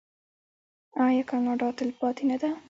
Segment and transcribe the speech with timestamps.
[1.05, 2.49] آیا کاناډا تلپاتې نه ده؟